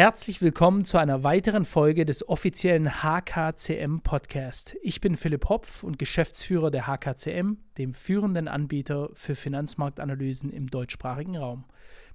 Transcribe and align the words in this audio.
Herzlich 0.00 0.40
willkommen 0.40 0.86
zu 0.86 0.96
einer 0.96 1.24
weiteren 1.24 1.66
Folge 1.66 2.06
des 2.06 2.26
offiziellen 2.26 3.02
HKCM 3.02 3.98
Podcast. 4.02 4.74
Ich 4.80 5.02
bin 5.02 5.18
Philipp 5.18 5.50
Hopf 5.50 5.82
und 5.82 5.98
Geschäftsführer 5.98 6.70
der 6.70 6.86
HKCM, 6.86 7.58
dem 7.76 7.92
führenden 7.92 8.48
Anbieter 8.48 9.10
für 9.12 9.34
Finanzmarktanalysen 9.34 10.48
im 10.48 10.68
deutschsprachigen 10.68 11.36
Raum. 11.36 11.66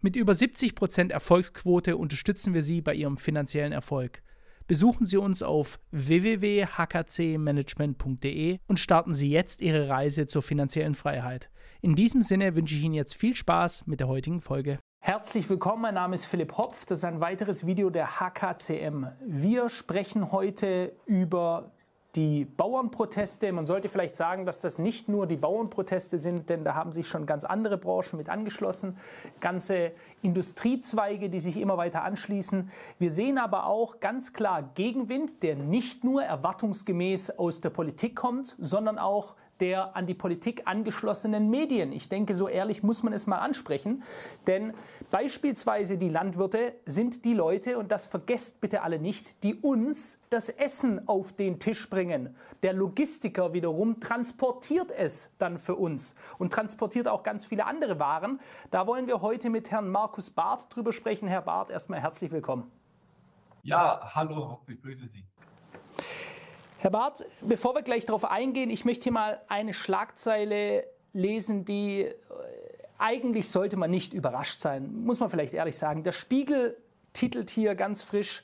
Mit 0.01 0.15
über 0.15 0.33
70% 0.33 1.11
Erfolgsquote 1.11 1.95
unterstützen 1.95 2.55
wir 2.55 2.63
Sie 2.63 2.81
bei 2.81 2.95
Ihrem 2.95 3.17
finanziellen 3.17 3.71
Erfolg. 3.71 4.23
Besuchen 4.65 5.05
Sie 5.05 5.17
uns 5.17 5.43
auf 5.43 5.79
www.hkcmanagement.de 5.91 8.57
und 8.65 8.79
starten 8.79 9.13
Sie 9.13 9.29
jetzt 9.29 9.61
Ihre 9.61 9.89
Reise 9.89 10.25
zur 10.25 10.41
finanziellen 10.41 10.95
Freiheit. 10.95 11.51
In 11.81 11.93
diesem 11.93 12.23
Sinne 12.23 12.55
wünsche 12.55 12.73
ich 12.73 12.83
Ihnen 12.83 12.95
jetzt 12.95 13.13
viel 13.13 13.35
Spaß 13.35 13.85
mit 13.85 13.99
der 13.99 14.07
heutigen 14.07 14.41
Folge. 14.41 14.79
Herzlich 15.15 15.49
willkommen, 15.49 15.83
mein 15.83 15.93
Name 15.93 16.15
ist 16.15 16.25
Philipp 16.25 16.57
Hopf. 16.57 16.85
Das 16.85 16.99
ist 16.99 17.05
ein 17.05 17.21
weiteres 17.21 17.65
Video 17.65 17.89
der 17.89 18.19
HKCM. 18.19 19.05
Wir 19.25 19.69
sprechen 19.69 20.33
heute 20.33 20.91
über 21.05 21.71
die 22.15 22.43
Bauernproteste. 22.43 23.53
Man 23.53 23.65
sollte 23.65 23.87
vielleicht 23.87 24.17
sagen, 24.17 24.45
dass 24.45 24.59
das 24.59 24.77
nicht 24.77 25.07
nur 25.07 25.25
die 25.25 25.37
Bauernproteste 25.37 26.19
sind, 26.19 26.49
denn 26.49 26.65
da 26.65 26.75
haben 26.75 26.91
sich 26.91 27.07
schon 27.07 27.25
ganz 27.25 27.45
andere 27.45 27.77
Branchen 27.77 28.17
mit 28.17 28.27
angeschlossen, 28.27 28.97
ganze 29.39 29.93
Industriezweige, 30.21 31.29
die 31.29 31.39
sich 31.39 31.55
immer 31.61 31.77
weiter 31.77 32.03
anschließen. 32.03 32.69
Wir 32.99 33.09
sehen 33.09 33.37
aber 33.37 33.67
auch 33.67 34.01
ganz 34.01 34.33
klar 34.33 34.69
Gegenwind, 34.75 35.41
der 35.43 35.55
nicht 35.55 36.03
nur 36.03 36.23
erwartungsgemäß 36.23 37.39
aus 37.39 37.61
der 37.61 37.69
Politik 37.69 38.17
kommt, 38.17 38.57
sondern 38.59 38.99
auch 38.99 39.35
der 39.59 39.95
an 39.95 40.05
die 40.05 40.13
Politik 40.13 40.63
angeschlossenen 40.65 41.49
Medien. 41.49 41.91
Ich 41.91 42.09
denke, 42.09 42.35
so 42.35 42.47
ehrlich 42.47 42.83
muss 42.83 43.03
man 43.03 43.13
es 43.13 43.27
mal 43.27 43.39
ansprechen. 43.39 44.03
Denn 44.47 44.73
beispielsweise 45.11 45.97
die 45.97 46.09
Landwirte 46.09 46.73
sind 46.85 47.25
die 47.25 47.33
Leute, 47.33 47.77
und 47.77 47.91
das 47.91 48.07
vergesst 48.07 48.61
bitte 48.61 48.81
alle 48.81 48.99
nicht, 48.99 49.43
die 49.43 49.55
uns 49.55 50.19
das 50.29 50.49
Essen 50.49 51.07
auf 51.07 51.33
den 51.33 51.59
Tisch 51.59 51.89
bringen. 51.89 52.35
Der 52.63 52.73
Logistiker 52.73 53.53
wiederum 53.53 53.99
transportiert 53.99 54.91
es 54.91 55.29
dann 55.37 55.57
für 55.57 55.75
uns 55.75 56.15
und 56.37 56.51
transportiert 56.51 57.07
auch 57.07 57.23
ganz 57.23 57.45
viele 57.45 57.65
andere 57.65 57.99
Waren. 57.99 58.39
Da 58.71 58.87
wollen 58.87 59.07
wir 59.07 59.21
heute 59.21 59.49
mit 59.49 59.71
Herrn 59.71 59.89
Markus 59.89 60.29
Barth 60.29 60.67
drüber 60.69 60.91
sprechen. 60.91 61.27
Herr 61.27 61.41
Barth, 61.41 61.69
erstmal 61.69 62.01
herzlich 62.01 62.31
willkommen. 62.31 62.71
Ja, 63.63 63.99
hallo, 64.13 64.59
ich 64.67 64.81
grüße 64.81 65.07
Sie. 65.07 65.23
Herr 66.85 66.91
Barth, 66.91 67.25
bevor 67.41 67.73
wir 67.73 67.81
gleich 67.81 68.05
darauf 68.05 68.25
eingehen, 68.25 68.69
ich 68.69 68.85
möchte 68.85 69.05
hier 69.05 69.11
mal 69.11 69.41
eine 69.47 69.73
Schlagzeile 69.73 70.85
lesen, 71.13 71.65
die 71.65 72.01
äh, 72.01 72.13
eigentlich 72.99 73.49
sollte 73.49 73.75
man 73.75 73.89
nicht 73.89 74.13
überrascht 74.13 74.59
sein, 74.59 75.03
muss 75.03 75.19
man 75.19 75.31
vielleicht 75.31 75.55
ehrlich 75.55 75.79
sagen. 75.79 76.03
Der 76.03 76.11
Spiegel 76.11 76.77
titelt 77.11 77.49
hier 77.49 77.73
ganz 77.73 78.03
frisch, 78.03 78.43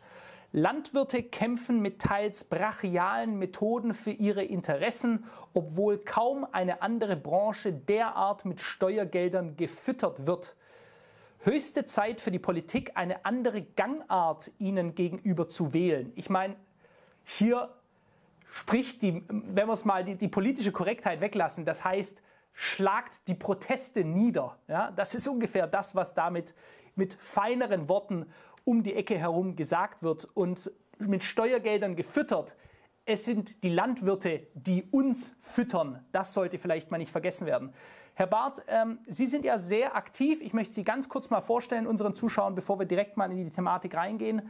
Landwirte 0.53 1.21
kämpfen 1.21 1.83
mit 1.83 2.01
teils 2.01 2.43
brachialen 2.43 3.37
Methoden 3.37 3.93
für 3.93 4.09
ihre 4.09 4.43
Interessen, 4.43 5.25
obwohl 5.53 5.99
kaum 5.99 6.43
eine 6.51 6.81
andere 6.81 7.17
Branche 7.17 7.71
derart 7.71 8.43
mit 8.45 8.59
Steuergeldern 8.59 9.55
gefüttert 9.55 10.25
wird. 10.25 10.55
Höchste 11.41 11.85
Zeit 11.85 12.19
für 12.19 12.31
die 12.31 12.39
Politik, 12.39 12.93
eine 12.95 13.23
andere 13.23 13.61
Gangart 13.61 14.49
ihnen 14.57 14.95
gegenüber 14.95 15.47
zu 15.47 15.73
wählen. 15.73 16.11
Ich 16.15 16.31
meine, 16.31 16.55
hier 17.23 17.69
spricht 18.51 19.01
die, 19.01 19.23
wenn 19.29 19.67
wir 19.67 19.73
es 19.73 19.85
mal 19.85 20.03
die, 20.03 20.15
die 20.15 20.27
politische 20.27 20.73
Korrektheit 20.73 21.21
weglassen, 21.21 21.63
das 21.63 21.85
heißt, 21.85 22.21
schlagt 22.51 23.25
die 23.27 23.33
Proteste 23.33 24.03
nieder. 24.03 24.57
Ja, 24.67 24.91
das 24.91 25.15
ist 25.15 25.25
ungefähr 25.29 25.67
das, 25.67 25.95
was 25.95 26.13
damit 26.13 26.53
mit 26.95 27.13
feineren 27.13 27.87
Worten 27.87 28.25
um 28.65 28.83
die 28.83 28.93
Ecke 28.93 29.17
herum 29.17 29.55
gesagt 29.55 30.03
wird 30.03 30.25
und 30.33 30.69
mit 30.99 31.23
Steuergeldern 31.23 31.95
gefüttert. 31.95 32.57
Es 33.05 33.23
sind 33.23 33.63
die 33.63 33.69
Landwirte, 33.69 34.47
die 34.53 34.83
uns 34.91 35.33
füttern. 35.39 36.05
Das 36.11 36.33
sollte 36.33 36.59
vielleicht 36.59 36.91
mal 36.91 36.97
nicht 36.97 37.11
vergessen 37.11 37.47
werden. 37.47 37.73
Herr 38.15 38.27
Barth, 38.27 38.61
ähm, 38.67 38.99
Sie 39.07 39.27
sind 39.27 39.45
ja 39.45 39.57
sehr 39.57 39.95
aktiv. 39.95 40.41
Ich 40.41 40.51
möchte 40.51 40.73
Sie 40.73 40.83
ganz 40.83 41.07
kurz 41.07 41.29
mal 41.29 41.41
vorstellen, 41.41 41.87
unseren 41.87 42.15
Zuschauern, 42.15 42.53
bevor 42.53 42.77
wir 42.77 42.85
direkt 42.85 43.15
mal 43.15 43.31
in 43.31 43.45
die 43.45 43.49
Thematik 43.49 43.95
reingehen. 43.95 44.49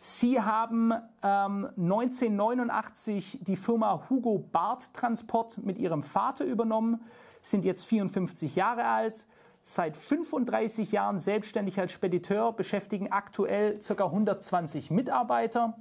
Sie 0.00 0.40
haben 0.40 0.92
ähm, 1.22 1.68
1989 1.76 3.40
die 3.42 3.56
Firma 3.56 4.04
Hugo 4.08 4.38
Barth 4.38 4.94
Transport 4.94 5.58
mit 5.58 5.78
Ihrem 5.78 6.02
Vater 6.02 6.44
übernommen, 6.44 7.00
sind 7.42 7.64
jetzt 7.64 7.84
54 7.84 8.54
Jahre 8.54 8.84
alt, 8.84 9.26
seit 9.62 9.96
35 9.96 10.92
Jahren 10.92 11.18
selbstständig 11.18 11.80
als 11.80 11.92
Spediteur, 11.92 12.52
beschäftigen 12.52 13.10
aktuell 13.10 13.78
ca. 13.78 14.04
120 14.04 14.90
Mitarbeiter, 14.90 15.76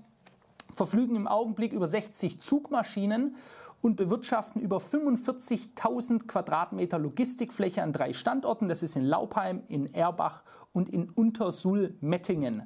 verfügen 0.76 1.16
im 1.16 1.28
Augenblick 1.28 1.72
über 1.72 1.88
60 1.88 2.42
Zugmaschinen 2.42 3.36
und 3.82 3.96
bewirtschaften 3.96 4.62
über 4.62 4.78
45.000 4.78 6.26
Quadratmeter 6.26 6.98
Logistikfläche 6.98 7.84
an 7.84 7.94
drei 7.94 8.14
Standorten. 8.14 8.68
Das 8.68 8.82
ist 8.82 8.96
in 8.96 9.06
Laupheim, 9.06 9.62
in 9.68 9.94
Erbach 9.94 10.44
und 10.74 10.90
in 10.90 11.10
Untersuhl-Mettingen. 11.10 12.64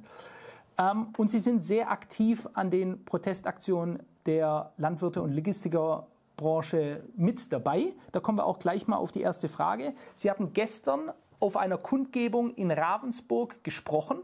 Ähm, 0.77 1.07
und 1.17 1.29
sie 1.29 1.39
sind 1.39 1.63
sehr 1.63 1.91
aktiv 1.91 2.47
an 2.53 2.69
den 2.69 3.03
Protestaktionen 3.05 3.99
der 4.25 4.71
Landwirte 4.77 5.21
und 5.21 5.31
Logistikerbranche 5.31 7.03
mit 7.15 7.51
dabei. 7.51 7.93
Da 8.11 8.19
kommen 8.19 8.37
wir 8.37 8.45
auch 8.45 8.59
gleich 8.59 8.87
mal 8.87 8.97
auf 8.97 9.11
die 9.11 9.21
erste 9.21 9.47
Frage. 9.47 9.93
Sie 10.13 10.29
hatten 10.29 10.53
gestern 10.53 11.11
auf 11.39 11.57
einer 11.57 11.77
Kundgebung 11.77 12.53
in 12.53 12.71
Ravensburg 12.71 13.63
gesprochen 13.63 14.19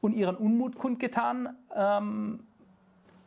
und 0.00 0.14
Ihren 0.14 0.36
Unmut 0.36 0.76
kundgetan. 0.76 1.56
Ähm, 1.74 2.44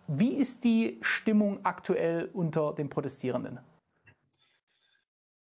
wie 0.07 0.33
ist 0.33 0.63
die 0.63 0.99
Stimmung 1.01 1.59
aktuell 1.63 2.29
unter 2.33 2.73
den 2.73 2.89
Protestierenden? 2.89 3.59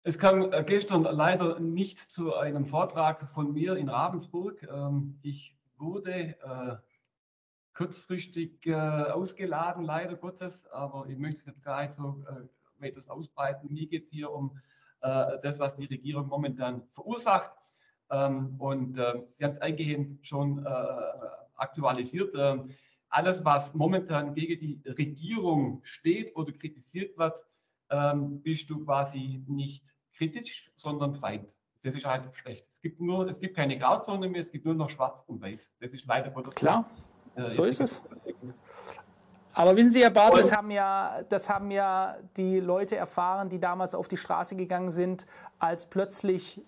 Es 0.03 0.17
kam 0.17 0.51
äh, 0.51 0.63
gestern 0.65 1.03
leider 1.03 1.59
nicht 1.59 1.99
zu 1.99 2.35
einem 2.35 2.65
Vortrag 2.65 3.29
von 3.33 3.53
mir 3.53 3.75
in 3.75 3.89
Ravensburg. 3.89 4.63
Ähm, 4.63 5.17
ich 5.21 5.55
wurde 5.77 6.11
äh, 6.13 6.75
kurzfristig 7.73 8.65
äh, 8.65 8.73
ausgeladen, 8.73 9.83
leider 9.83 10.15
Gottes, 10.15 10.65
aber 10.67 11.07
ich 11.07 11.17
möchte 11.17 11.41
es 11.41 11.45
jetzt 11.47 11.63
gar 11.63 11.81
nicht 11.81 11.93
so 11.93 12.23
äh, 12.79 12.87
etwas 12.87 13.09
ausbreiten. 13.09 13.71
Mir 13.71 13.87
geht 13.87 14.05
es 14.05 14.11
hier 14.11 14.31
um 14.31 14.59
äh, 15.01 15.39
das, 15.41 15.59
was 15.59 15.75
die 15.75 15.85
Regierung 15.85 16.27
momentan 16.27 16.83
verursacht. 16.91 17.51
Ähm, 18.09 18.55
und 18.59 18.97
äh, 18.97 19.23
Sie 19.25 19.43
haben 19.43 19.51
es 19.51 19.61
eingehend 19.61 20.25
schon 20.25 20.65
äh, 20.65 20.69
aktualisiert. 21.55 22.33
Ähm, 22.35 22.69
alles, 23.09 23.43
was 23.45 23.73
momentan 23.73 24.33
gegen 24.33 24.59
die 24.59 24.81
Regierung 24.89 25.81
steht 25.83 26.35
oder 26.35 26.51
kritisiert 26.51 27.17
wird, 27.17 27.45
ähm, 27.89 28.41
bist 28.41 28.69
du 28.69 28.83
quasi 28.83 29.43
nicht 29.47 29.93
kritisch, 30.15 30.71
sondern 30.75 31.15
Feind. 31.15 31.55
Das 31.83 31.95
ist 31.95 32.05
halt 32.05 32.33
schlecht. 32.33 32.67
Es 32.71 32.81
gibt 32.81 33.01
nur, 33.01 33.27
es 33.27 33.39
gibt 33.39 33.55
keine 33.55 33.77
Grauzone 33.77 34.29
mehr, 34.29 34.41
es 34.41 34.51
gibt 34.51 34.65
nur 34.65 34.73
noch 34.73 34.89
Schwarz 34.89 35.23
und 35.27 35.41
Weiß. 35.41 35.75
Das 35.79 35.93
ist 35.93 36.05
leider 36.05 36.31
Gottes. 36.31 36.55
Klar. 36.55 36.89
So 37.35 37.63
ist 37.63 37.79
es. 37.79 38.03
Aber 39.53 39.75
wissen 39.75 39.91
Sie, 39.91 40.01
Herr 40.01 40.09
Barth, 40.09 40.37
das 40.37 40.51
haben, 40.51 40.71
ja, 40.71 41.21
das 41.29 41.49
haben 41.49 41.69
ja 41.69 42.17
die 42.37 42.59
Leute 42.59 42.95
erfahren, 42.95 43.49
die 43.49 43.59
damals 43.59 43.93
auf 43.93 44.07
die 44.07 44.17
Straße 44.17 44.55
gegangen 44.55 44.91
sind, 44.91 45.27
als 45.59 45.85
plötzlich 45.85 46.61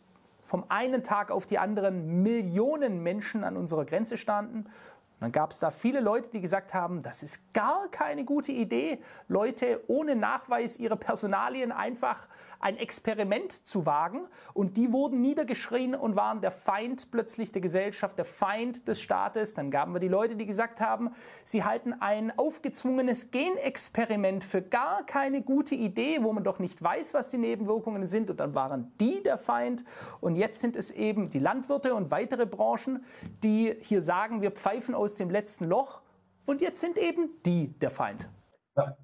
vom 0.44 0.66
einen 0.70 1.04
Tag 1.04 1.32
auf 1.32 1.48
die 1.48 1.58
anderen 1.58 2.22
Millionen 2.22 3.02
Menschen 3.02 3.44
an 3.44 3.58
unserer 3.58 3.86
Grenze 3.86 4.18
standen. 4.18 4.68
Und 5.16 5.22
dann 5.22 5.32
gab 5.32 5.52
es 5.52 5.60
da 5.60 5.72
viele 5.72 6.02
Leute, 6.02 6.30
die 6.30 6.42
gesagt 6.42 6.74
haben, 6.74 7.02
das 7.02 7.24
ist 7.24 7.54
gar 7.54 7.88
keine 7.90 8.26
gute 8.26 8.52
Idee, 8.52 9.00
Leute 9.30 9.82
ohne 9.88 10.16
Nachweis 10.16 10.78
ihrer 10.78 10.98
Personalien 10.98 11.72
einfach 11.72 12.28
ein 12.60 12.78
Experiment 12.78 13.68
zu 13.68 13.86
wagen. 13.86 14.22
Und 14.54 14.76
die 14.76 14.92
wurden 14.92 15.22
niedergeschrien 15.22 15.94
und 15.94 16.16
waren 16.16 16.42
der 16.42 16.52
Feind 16.52 17.12
plötzlich 17.12 17.52
der 17.52 17.62
Gesellschaft, 17.62 18.18
der 18.18 18.26
Feind 18.26 18.88
des 18.88 19.02
Staates. 19.02 19.54
Dann 19.54 19.72
gaben 19.72 19.94
wir 19.94 20.00
die 20.00 20.08
Leute, 20.08 20.36
die 20.36 20.46
gesagt 20.46 20.82
haben, 20.82 21.12
sie 21.44 21.64
halten 21.64 21.94
ein 22.00 22.38
aufgezwungenes 22.38 23.32
Genexperiment 23.32 24.44
für 24.44 24.62
gar 24.64 25.06
keine 25.06 25.42
gute 25.42 25.76
Idee, 25.76 26.20
wo 26.22 26.34
man 26.34 26.44
doch 26.44 26.60
nicht 26.60 26.82
weiß, 26.82 27.14
was 27.14 27.30
die 27.30 27.38
Nebenwirkungen 27.38 28.08
sind. 28.08 28.32
Und 28.32 28.40
dann 28.40 28.56
waren 28.56 28.92
die 29.00 29.22
der 29.22 29.38
Feind. 29.38 29.86
Und 30.20 30.36
jetzt 30.36 30.60
sind 30.60 30.76
es 30.76 30.92
eben 30.92 31.30
die 31.30 31.40
Landwirte 31.40 31.94
und 31.94 32.12
weitere 32.12 32.46
Branchen, 32.46 33.06
die 33.44 33.76
hier 33.82 34.02
sagen, 34.02 34.42
wir 34.42 34.52
pfeifen 34.52 34.96
aus 35.06 35.16
dem 35.16 35.30
letzten 35.30 35.66
Loch. 35.66 36.02
Und 36.46 36.62
jetzt 36.62 36.82
sind 36.82 36.98
eben 36.98 37.30
die 37.46 37.68
der 37.80 37.92
Feind. 37.92 38.30
Ja. 38.76 38.98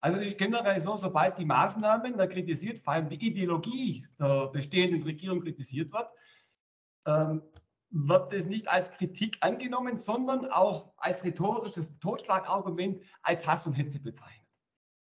Also 0.00 0.18
es 0.18 0.28
ist 0.28 0.38
generell 0.38 0.80
so, 0.80 0.96
sobald 0.96 1.36
die 1.36 1.44
Maßnahmen 1.44 2.16
da 2.16 2.26
kritisiert, 2.26 2.78
vor 2.78 2.94
allem 2.94 3.10
die 3.10 3.22
Ideologie 3.22 4.06
der 4.18 4.46
bestehenden 4.46 5.02
Regierung 5.02 5.40
kritisiert 5.40 5.92
wird, 5.92 6.08
ähm, 7.06 7.42
wird 7.90 8.32
es 8.32 8.46
nicht 8.46 8.68
als 8.68 8.90
Kritik 8.92 9.36
angenommen, 9.40 9.98
sondern 9.98 10.46
auch 10.50 10.92
als 10.96 11.22
rhetorisches 11.22 11.98
Totschlagargument 11.98 13.02
als 13.22 13.46
Hass 13.46 13.66
und 13.66 13.74
Hetze 13.74 14.00
bezeichnet. 14.00 14.39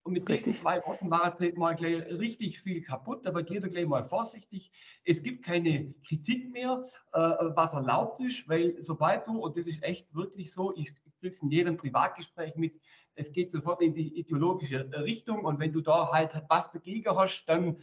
Und 0.08 0.14
mit 0.14 0.26
diesen 0.26 0.54
zwei 0.54 0.82
Worten 0.86 1.10
war 1.10 1.36
jetzt 1.38 1.58
mal 1.58 1.74
gleich 1.74 2.02
richtig 2.06 2.62
viel 2.62 2.80
kaputt. 2.80 3.26
Da 3.26 3.34
wird 3.34 3.50
jeder 3.50 3.68
gleich 3.68 3.86
mal 3.86 4.04
vorsichtig. 4.04 4.72
Es 5.04 5.22
gibt 5.22 5.44
keine 5.44 5.92
Kritik 6.06 6.50
mehr, 6.50 6.82
äh, 7.12 7.18
was 7.18 7.74
erlaubt 7.74 8.18
ist, 8.20 8.48
weil 8.48 8.80
sobald 8.80 9.26
du, 9.26 9.38
und 9.38 9.58
das 9.58 9.66
ist 9.66 9.82
echt 9.82 10.14
wirklich 10.14 10.50
so, 10.50 10.74
ich 10.74 10.94
kriege 11.20 11.34
es 11.34 11.42
in 11.42 11.50
jedem 11.50 11.76
Privatgespräch 11.76 12.56
mit, 12.56 12.80
es 13.16 13.32
geht 13.32 13.50
sofort 13.50 13.82
in 13.82 13.92
die 13.92 14.18
ideologische 14.18 14.90
Richtung. 15.02 15.44
Und 15.44 15.60
wenn 15.60 15.74
du 15.74 15.82
da 15.82 16.10
halt 16.10 16.32
was 16.48 16.70
dagegen 16.70 17.14
hast, 17.14 17.44
dann 17.44 17.76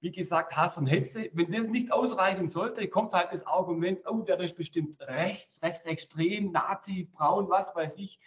wie 0.00 0.12
gesagt, 0.12 0.56
Hass 0.56 0.78
und 0.78 0.86
Hetze. 0.86 1.28
Wenn 1.34 1.52
das 1.52 1.66
nicht 1.66 1.92
ausreichen 1.92 2.48
sollte, 2.48 2.88
kommt 2.88 3.12
halt 3.12 3.30
das 3.30 3.46
Argument, 3.46 4.00
oh, 4.06 4.22
der 4.22 4.40
ist 4.40 4.56
bestimmt 4.56 4.98
rechts, 5.00 5.60
rechtsextrem, 5.60 6.50
Nazi, 6.50 7.10
braun, 7.12 7.50
was 7.50 7.74
weiß 7.76 7.96
ich. 7.98 8.20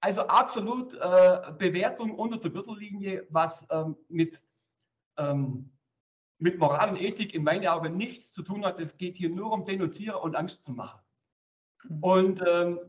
Also 0.00 0.22
absolut 0.22 0.94
äh, 0.94 1.52
Bewertung 1.58 2.14
unter 2.14 2.38
der 2.38 2.50
Gürtellinie, 2.50 3.26
was 3.28 3.66
ähm, 3.70 3.96
mit, 4.08 4.42
ähm, 5.18 5.70
mit 6.38 6.58
Moral 6.58 6.90
und 6.90 7.00
Ethik 7.00 7.34
in 7.34 7.44
meinen 7.44 7.66
Augen 7.66 7.96
nichts 7.96 8.32
zu 8.32 8.42
tun 8.42 8.64
hat. 8.64 8.80
Es 8.80 8.96
geht 8.96 9.16
hier 9.16 9.28
nur 9.28 9.52
um 9.52 9.66
Denunzierer 9.66 10.22
und 10.22 10.36
Angst 10.36 10.64
zu 10.64 10.72
machen. 10.72 11.00
Mhm. 11.84 12.02
Und 12.02 12.42
ähm, 12.46 12.80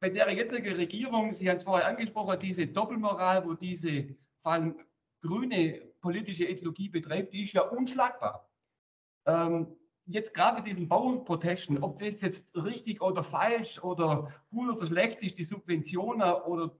bei 0.00 0.10
der 0.10 0.30
jetzigen 0.32 0.74
Regierung, 0.76 1.32
Sie 1.32 1.48
haben 1.48 1.56
es 1.56 1.64
vorher 1.64 1.88
angesprochen, 1.88 2.38
diese 2.40 2.66
Doppelmoral, 2.66 3.46
wo 3.46 3.54
diese 3.54 4.16
vor 4.42 4.52
allem 4.52 4.74
grüne 5.22 5.80
politische 6.00 6.44
Ideologie 6.44 6.88
betreibt, 6.88 7.32
die 7.32 7.44
ist 7.44 7.52
ja 7.52 7.62
unschlagbar. 7.62 8.50
Ähm, 9.26 9.76
jetzt 10.10 10.34
gerade 10.34 10.58
mit 10.58 10.66
diesen 10.66 10.88
Bauernprotesten, 10.88 11.82
ob 11.82 11.98
das 11.98 12.20
jetzt 12.20 12.44
richtig 12.54 13.00
oder 13.00 13.22
falsch 13.22 13.82
oder 13.82 14.30
gut 14.50 14.76
oder 14.76 14.86
schlecht 14.86 15.22
ist, 15.22 15.38
die 15.38 15.44
Subventionen 15.44 16.32
oder 16.32 16.70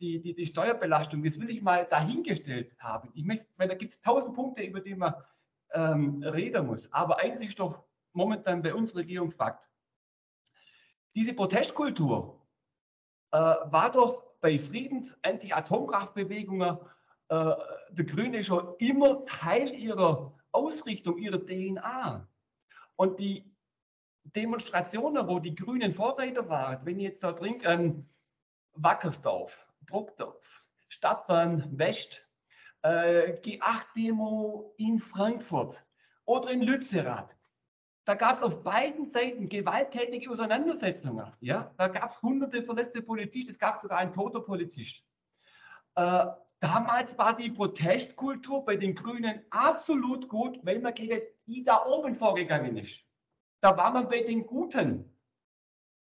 die, 0.00 0.20
die, 0.20 0.34
die 0.34 0.46
Steuerbelastung, 0.46 1.22
das 1.22 1.38
will 1.40 1.50
ich 1.50 1.62
mal 1.62 1.86
dahingestellt 1.86 2.74
haben. 2.78 3.10
Ich 3.14 3.24
möchte, 3.24 3.46
weil 3.56 3.68
da 3.68 3.74
gibt 3.74 3.92
es 3.92 4.00
tausend 4.00 4.34
Punkte, 4.34 4.62
über 4.62 4.80
die 4.80 4.94
man 4.94 5.14
ähm, 5.72 6.22
reden 6.22 6.66
muss. 6.66 6.92
Aber 6.92 7.18
eins 7.18 7.40
ist 7.40 7.58
doch 7.58 7.82
momentan 8.12 8.62
bei 8.62 8.74
unserer 8.74 9.00
Regierung 9.00 9.30
Fakt. 9.30 9.68
Diese 11.14 11.32
Protestkultur 11.32 12.46
äh, 13.32 13.38
war 13.38 13.90
doch 13.90 14.22
bei 14.40 14.58
Friedens-Anti-Atomkraftbewegungen 14.58 16.78
äh, 17.28 17.54
der 17.90 18.04
Grüne 18.04 18.44
schon 18.44 18.74
immer 18.78 19.24
Teil 19.24 19.74
ihrer 19.74 20.34
Ausrichtung, 20.52 21.18
ihrer 21.18 21.44
DNA. 21.44 22.28
Und 22.96 23.20
die 23.20 23.44
Demonstrationen, 24.24 25.28
wo 25.28 25.38
die 25.38 25.54
Grünen 25.54 25.92
Vorreiter 25.92 26.48
waren, 26.48 26.84
wenn 26.84 26.98
ich 26.98 27.04
jetzt 27.04 27.22
da 27.22 27.32
drin 27.32 27.64
an 27.64 28.08
Wackersdorf, 28.72 29.66
Bruckdorf, 29.86 30.64
Stadtbahn 30.88 31.78
West, 31.78 32.26
äh, 32.82 33.38
G8-Demo 33.40 34.74
in 34.78 34.98
Frankfurt 34.98 35.86
oder 36.24 36.50
in 36.50 36.62
Lützerath, 36.62 37.36
da 38.04 38.14
gab 38.14 38.36
es 38.36 38.42
auf 38.42 38.62
beiden 38.62 39.10
Seiten 39.10 39.48
gewalttätige 39.48 40.30
Auseinandersetzungen. 40.30 41.32
Ja? 41.40 41.72
Da 41.76 41.88
gab 41.88 42.10
es 42.10 42.22
hunderte 42.22 42.62
verletzte 42.62 43.02
Polizisten, 43.02 43.50
es 43.50 43.58
gab 43.58 43.80
sogar 43.80 43.98
einen 43.98 44.12
toten 44.12 44.44
Polizist. 44.44 45.02
Äh, 45.96 46.26
Damals 46.60 47.18
war 47.18 47.36
die 47.36 47.50
Protestkultur 47.50 48.64
bei 48.64 48.76
den 48.76 48.94
Grünen 48.94 49.44
absolut 49.50 50.28
gut, 50.28 50.58
weil 50.64 50.78
man 50.78 50.94
gegen 50.94 51.20
die 51.46 51.64
da 51.64 51.86
oben 51.86 52.14
vorgegangen 52.14 52.76
ist. 52.76 53.04
Da 53.60 53.76
war 53.76 53.92
man 53.92 54.08
bei 54.08 54.22
den 54.22 54.46
Guten. 54.46 55.12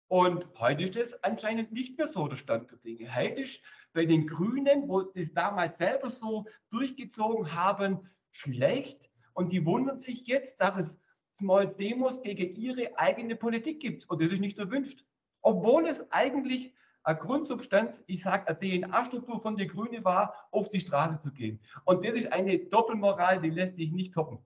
Und 0.09 0.49
heute 0.59 0.85
ist 0.85 0.97
das 0.97 1.25
anscheinend 1.25 1.73
nicht 1.73 1.99
mehr 1.99 2.07
so 2.07 2.29
der 2.29 2.37
Stand 2.37 2.71
der 2.71 2.79
Dinge. 2.79 3.15
Heute 3.15 3.41
ist 3.41 3.63
bei 3.93 4.07
den 4.07 4.27
Grünen, 4.27 4.89
wo 4.89 5.03
das 5.03 5.33
damals 5.33 5.79
selber 5.79 6.09
so 6.09 6.47
durchgezogen 6.71 7.55
haben, 7.55 8.09
schlecht. 8.31 9.11
Und 9.35 9.51
die 9.51 9.67
wundern 9.67 9.99
sich 9.99 10.27
jetzt, 10.27 10.61
dass 10.61 10.77
es 10.77 11.01
mal 11.41 11.67
Demos 11.67 12.23
gegen 12.23 12.55
ihre 12.55 12.97
eigene 12.99 13.37
Politik 13.37 13.81
gibt. 13.81 14.09
Und 14.09 14.23
das 14.23 14.33
ist 14.33 14.41
nicht 14.41 14.59
erwünscht. 14.59 15.05
Obwohl 15.43 15.87
es 15.87 16.11
eigentlich 16.13 16.73
eine 17.03 17.19
Grundsubstanz, 17.19 18.03
ich 18.07 18.23
sage, 18.23 18.49
eine 18.49 18.59
DNA-Struktur 18.59 19.41
von 19.41 19.57
der 19.57 19.67
Grüne 19.67 20.05
war, 20.05 20.49
auf 20.51 20.71
die 20.71 20.81
Straße 20.81 21.21
zu 21.21 21.33
gehen. 21.33 21.61
Und 21.85 22.05
das 22.05 22.15
ist 22.15 22.33
eine 22.33 22.59
Doppelmoral, 22.59 23.41
die 23.41 23.51
lässt 23.51 23.77
sich 23.77 23.93
nicht 23.93 24.15
toppen. 24.15 24.39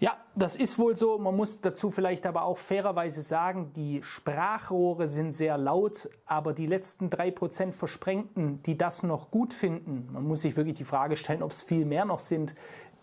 Ja, 0.00 0.16
das 0.34 0.56
ist 0.56 0.78
wohl 0.78 0.96
so. 0.96 1.18
Man 1.18 1.36
muss 1.36 1.60
dazu 1.60 1.90
vielleicht 1.90 2.26
aber 2.26 2.44
auch 2.44 2.56
fairerweise 2.56 3.20
sagen, 3.20 3.72
die 3.76 4.02
Sprachrohre 4.02 5.06
sind 5.06 5.34
sehr 5.34 5.58
laut, 5.58 6.08
aber 6.24 6.54
die 6.54 6.66
letzten 6.66 7.10
drei 7.10 7.30
Prozent 7.30 7.74
Versprengten, 7.74 8.62
die 8.62 8.78
das 8.78 9.02
noch 9.02 9.30
gut 9.30 9.52
finden, 9.52 10.08
man 10.10 10.26
muss 10.26 10.40
sich 10.40 10.56
wirklich 10.56 10.76
die 10.76 10.84
Frage 10.84 11.16
stellen, 11.16 11.42
ob 11.42 11.50
es 11.50 11.62
viel 11.62 11.84
mehr 11.84 12.06
noch 12.06 12.20
sind, 12.20 12.54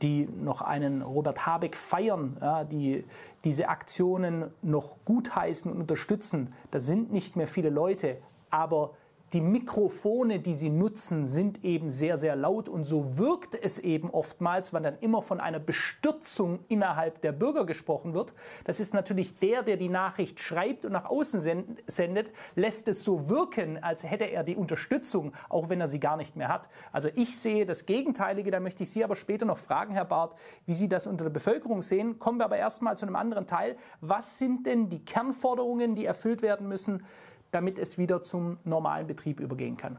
die 0.02 0.28
noch 0.28 0.62
einen 0.62 1.04
Robert 1.04 1.46
Habeck 1.46 1.76
feiern, 1.76 2.38
ja, 2.42 2.64
die 2.64 3.06
diese 3.44 3.70
Aktionen 3.70 4.52
noch 4.64 4.98
gutheißen 5.06 5.72
und 5.72 5.80
unterstützen. 5.80 6.54
Da 6.72 6.80
sind 6.80 7.12
nicht 7.12 7.36
mehr 7.36 7.48
viele 7.48 7.70
Leute, 7.70 8.18
aber 8.50 8.94
die 9.34 9.42
Mikrofone, 9.42 10.40
die 10.40 10.56
sie 10.56 10.70
nutzen, 10.70 11.28
sind 11.28 11.66
eben 11.66 11.90
sehr, 11.90 12.18
sehr 12.18 12.36
laut 12.38 12.70
und 12.70 12.86
so 12.86 13.18
wirkt 13.18 13.56
es 13.56 13.78
eben 13.78 14.10
oftmals, 14.10 14.72
weil 14.72 14.84
dann 14.84 14.98
immer 15.00 15.22
von 15.22 15.42
einer 15.42 15.60
Bestürzung 15.60 16.60
innerhalb 16.70 17.22
der 17.22 17.34
Bürger 17.34 17.66
gesprochen 17.66 18.14
wird. 18.14 18.34
Das 18.64 18.80
ist 18.80 18.94
natürlich 18.94 19.38
der, 19.40 19.64
der 19.64 19.76
die 19.76 19.90
Nachricht 19.90 20.40
schreibt 20.40 20.86
und 20.86 20.94
nach 20.94 21.06
außen 21.06 21.42
sendet, 21.88 22.32
lässt 22.56 22.88
es 22.88 23.04
so 23.04 23.28
wirken, 23.28 23.84
als 23.84 24.04
hätte 24.04 24.26
er 24.26 24.44
die 24.44 24.56
Unterstützung, 24.56 25.34
auch 25.50 25.68
wenn 25.68 25.82
er 25.82 25.90
sie 25.90 26.00
gar 26.00 26.16
nicht 26.16 26.38
mehr 26.38 26.48
hat. 26.48 26.70
Also 26.94 27.10
ich 27.16 27.38
sehe 27.38 27.66
das 27.66 27.86
Gegenteilige, 27.86 28.50
da 28.50 28.62
möchte 28.62 28.84
ich 28.84 28.92
Sie 28.92 29.04
aber 29.04 29.18
später 29.18 29.46
noch 29.46 29.58
fragen, 29.58 29.94
Herr 29.94 30.06
Barth, 30.06 30.36
wie 30.66 30.74
Sie 30.74 30.88
das 30.88 31.06
unter 31.06 31.26
der 31.26 31.32
Bevölkerung 31.32 31.82
sehen. 31.82 32.18
Kommen 32.18 32.40
wir 32.40 32.46
aber 32.46 32.58
erstmal 32.58 32.98
zu 32.98 33.06
einem 33.06 33.18
anderen 33.18 33.46
Teil. 33.46 33.76
Was 34.00 34.38
sind 34.38 34.66
denn 34.66 34.90
die 34.90 35.04
Kernforderungen, 35.04 35.96
die 35.96 36.06
erfüllt 36.06 36.42
werden 36.42 36.70
müssen? 36.70 37.04
Damit 37.52 37.78
es 37.78 37.98
wieder 37.98 38.22
zum 38.22 38.58
normalen 38.64 39.08
Betrieb 39.08 39.40
übergehen 39.40 39.78
kann? 39.78 39.98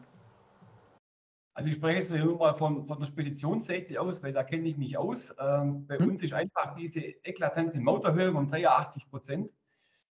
Also 1.59 1.71
ich 1.71 1.75
spreche 1.75 1.99
jetzt 1.99 2.11
nur 2.13 2.39
mal 2.39 2.55
von, 2.55 2.87
von 2.87 3.01
der 3.01 3.07
Speditionsseite 3.07 4.01
aus, 4.01 4.23
weil 4.23 4.33
da 4.33 4.45
kenne 4.45 4.69
ich 4.69 4.77
mich 4.77 4.97
aus. 4.97 5.35
Ähm, 5.41 5.87
bei 5.89 5.99
hm. 5.99 6.11
uns 6.11 6.23
ist 6.23 6.33
einfach 6.33 6.77
diese 6.77 7.01
eklatante 7.01 7.81
Mauterhöhe 7.81 8.33
um 8.33 8.47
83 8.47 9.11
Prozent, 9.11 9.53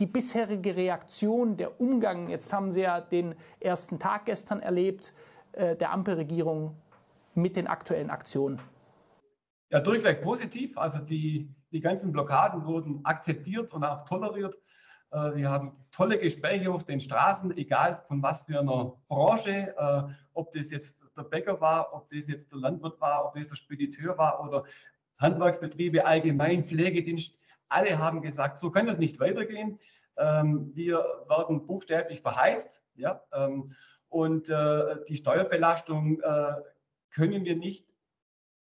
die 0.00 0.04
bisherige 0.04 0.76
Reaktion, 0.76 1.56
der 1.56 1.80
Umgang, 1.80 2.28
jetzt 2.28 2.52
haben 2.52 2.70
Sie 2.70 2.82
ja 2.82 3.00
den 3.00 3.36
ersten 3.58 3.98
Tag 3.98 4.26
gestern 4.26 4.60
erlebt, 4.60 5.14
äh, 5.52 5.76
der 5.76 5.92
Ampelregierung 5.92 6.76
mit 7.34 7.56
den 7.56 7.68
aktuellen 7.68 8.10
Aktionen? 8.10 8.60
Ja, 9.70 9.80
durchweg 9.80 10.20
positiv. 10.20 10.76
Also 10.76 10.98
die, 10.98 11.48
die 11.72 11.80
ganzen 11.80 12.12
Blockaden 12.12 12.66
wurden 12.66 13.02
akzeptiert 13.06 13.72
und 13.72 13.82
auch 13.82 14.02
toleriert. 14.02 14.54
Äh, 15.10 15.36
wir 15.36 15.50
haben 15.50 15.76
tolle 15.90 16.18
Gespräche 16.18 16.70
auf 16.70 16.84
den 16.84 17.00
Straßen, 17.00 17.56
egal 17.56 18.02
von 18.08 18.22
was 18.22 18.42
für 18.42 18.60
einer 18.60 18.92
Branche, 19.08 19.74
äh, 19.76 20.02
ob 20.34 20.52
das 20.52 20.70
jetzt 20.70 21.00
der 21.16 21.22
Bäcker 21.22 21.60
war, 21.60 21.94
ob 21.94 22.10
das 22.10 22.28
jetzt 22.28 22.52
der 22.52 22.58
Landwirt 22.58 23.00
war, 23.00 23.26
ob 23.26 23.34
das 23.34 23.48
der 23.48 23.56
Spediteur 23.56 24.18
war 24.18 24.42
oder 24.44 24.64
Handwerksbetriebe 25.18 26.04
allgemein, 26.04 26.64
Pflegedienst. 26.64 27.38
Alle 27.68 27.98
haben 27.98 28.20
gesagt, 28.20 28.58
so 28.58 28.70
kann 28.70 28.86
das 28.86 28.98
nicht 28.98 29.18
weitergehen. 29.18 29.78
Ähm, 30.18 30.72
wir 30.74 30.98
werden 31.28 31.66
buchstäblich 31.66 32.20
verheizt. 32.20 32.82
Ja? 32.96 33.22
Ähm, 33.32 33.70
und 34.08 34.48
äh, 34.48 35.04
die 35.08 35.16
Steuerbelastung 35.16 36.20
können 37.10 37.44
wir 37.44 37.56
nicht 37.56 37.86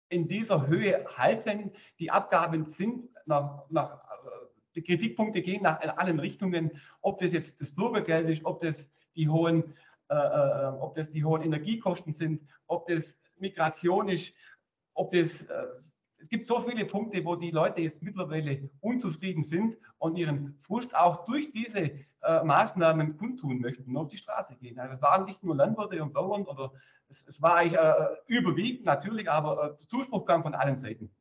in 0.10 0.28
dieser 0.28 0.68
Höhe 0.68 1.06
halten. 1.18 1.72
Die 2.00 2.12
Abgaben 2.12 2.66
sind 2.66 3.10
nach, 3.26 3.64
nach 3.70 4.04
die 4.76 4.82
Kritikpunkte 4.82 5.42
gehen 5.42 5.64
nach 5.64 5.82
in 5.82 5.90
allen 5.90 6.20
Richtungen, 6.20 6.72
ob 7.02 7.20
das 7.20 7.34
jetzt 7.34 7.62
das 7.62 7.72
Bürgergeld 7.74 8.30
ist, 8.30 8.46
ob 8.46 8.60
das 8.60 8.92
die 9.16 9.30
hohen, 9.30 9.76
äh, 10.10 10.16
äh, 10.16 10.74
ob 10.80 10.96
das 10.96 11.10
die 11.10 11.24
hohen 11.24 11.42
Energiekosten 11.42 12.14
sind, 12.14 12.44
ob 12.68 12.88
das 12.88 13.18
Migration 13.38 14.10
ist, 14.10 14.34
ob 14.94 15.12
das 15.12 15.44
äh, 15.44 15.66
es 16.24 16.30
gibt 16.30 16.48
so 16.48 16.62
viele 16.62 16.86
Punkte, 16.86 17.26
wo 17.26 17.36
die 17.36 17.52
Leute 17.52 17.82
jetzt 17.82 18.02
mittlerweile 18.02 18.70
unzufrieden 18.80 19.44
sind 19.44 19.78
und 19.98 20.16
ihren 20.16 20.56
Frust 20.62 20.96
auch 20.96 21.26
durch 21.26 21.52
diese 21.52 21.92
äh, 22.22 22.44
Maßnahmen 22.46 23.18
kundtun 23.18 23.60
möchten, 23.60 23.98
auf 23.98 24.08
die 24.08 24.18
Straße 24.18 24.56
gehen. 24.56 24.80
Also 24.80 24.96
es 24.96 25.02
waren 25.02 25.26
nicht 25.26 25.44
nur 25.44 25.54
Landwirte 25.54 26.02
und 26.02 26.14
Bauern, 26.14 26.46
oder 26.46 26.72
es, 27.10 27.26
es 27.28 27.42
war 27.42 27.58
eigentlich 27.58 27.78
äh, 27.78 28.08
überwiegend 28.28 28.86
natürlich, 28.86 29.30
aber 29.30 29.72
äh, 29.74 29.78
Zuspruch 29.86 30.26
kam 30.26 30.44
von 30.44 30.56
allen 30.56 30.78
Seiten. 30.78 31.14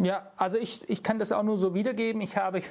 Ja, 0.00 0.30
also 0.36 0.58
ich, 0.58 0.88
ich 0.88 1.02
kann 1.02 1.18
das 1.18 1.32
auch 1.32 1.42
nur 1.42 1.58
so 1.58 1.74
wiedergeben. 1.74 2.20
Ich 2.20 2.36
habe 2.36 2.58
äh, 2.58 2.62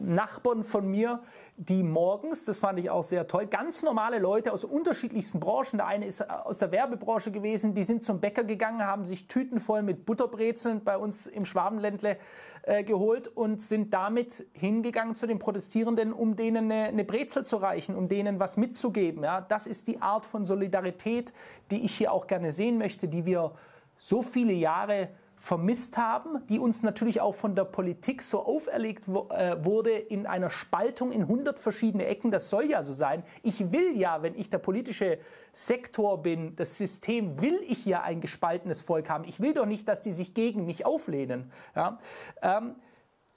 Nachbarn 0.00 0.64
von 0.64 0.88
mir, 0.88 1.22
die 1.56 1.84
morgens, 1.84 2.44
das 2.44 2.58
fand 2.58 2.80
ich 2.80 2.90
auch 2.90 3.04
sehr 3.04 3.28
toll, 3.28 3.46
ganz 3.46 3.84
normale 3.84 4.18
Leute 4.18 4.52
aus 4.52 4.64
unterschiedlichsten 4.64 5.38
Branchen. 5.38 5.76
Der 5.78 5.86
eine 5.86 6.06
ist 6.06 6.20
äh, 6.20 6.24
aus 6.24 6.58
der 6.58 6.72
Werbebranche 6.72 7.30
gewesen, 7.30 7.74
die 7.74 7.84
sind 7.84 8.04
zum 8.04 8.18
Bäcker 8.20 8.42
gegangen, 8.42 8.84
haben 8.84 9.04
sich 9.04 9.28
Tüten 9.28 9.60
voll 9.60 9.82
mit 9.82 10.04
Butterbrezeln 10.04 10.82
bei 10.82 10.98
uns 10.98 11.28
im 11.28 11.44
Schwabenländle 11.44 12.16
äh, 12.62 12.82
geholt 12.82 13.28
und 13.28 13.62
sind 13.62 13.94
damit 13.94 14.44
hingegangen 14.52 15.14
zu 15.14 15.28
den 15.28 15.38
Protestierenden, 15.38 16.12
um 16.12 16.34
denen 16.34 16.72
eine, 16.72 16.88
eine 16.88 17.04
Brezel 17.04 17.46
zu 17.46 17.58
reichen, 17.58 17.94
um 17.94 18.08
denen 18.08 18.40
was 18.40 18.56
mitzugeben. 18.56 19.22
Ja, 19.22 19.42
das 19.42 19.68
ist 19.68 19.86
die 19.86 20.02
Art 20.02 20.26
von 20.26 20.44
Solidarität, 20.44 21.32
die 21.70 21.84
ich 21.84 21.96
hier 21.96 22.12
auch 22.12 22.26
gerne 22.26 22.50
sehen 22.50 22.78
möchte, 22.78 23.06
die 23.06 23.26
wir 23.26 23.52
so 23.96 24.22
viele 24.22 24.54
Jahre 24.54 25.10
vermisst 25.38 25.96
haben, 25.96 26.44
die 26.48 26.58
uns 26.58 26.82
natürlich 26.82 27.20
auch 27.20 27.34
von 27.34 27.54
der 27.54 27.64
Politik 27.64 28.22
so 28.22 28.44
auferlegt 28.44 29.04
äh, 29.08 29.64
wurde 29.64 29.92
in 29.92 30.26
einer 30.26 30.50
Spaltung 30.50 31.12
in 31.12 31.22
100 31.22 31.58
verschiedene 31.58 32.06
Ecken. 32.06 32.30
Das 32.30 32.50
soll 32.50 32.70
ja 32.70 32.82
so 32.82 32.92
sein. 32.92 33.22
Ich 33.42 33.72
will 33.72 33.96
ja, 33.96 34.22
wenn 34.22 34.34
ich 34.34 34.50
der 34.50 34.58
politische 34.58 35.18
Sektor 35.52 36.22
bin, 36.22 36.56
das 36.56 36.76
System, 36.76 37.40
will 37.40 37.60
ich 37.66 37.84
ja 37.86 38.02
ein 38.02 38.20
gespaltenes 38.20 38.80
Volk 38.80 39.08
haben. 39.08 39.24
Ich 39.24 39.40
will 39.40 39.54
doch 39.54 39.66
nicht, 39.66 39.86
dass 39.88 40.00
die 40.00 40.12
sich 40.12 40.34
gegen 40.34 40.66
mich 40.66 40.84
auflehnen. 40.84 41.52
Ja? 41.74 41.98
Ähm, 42.42 42.74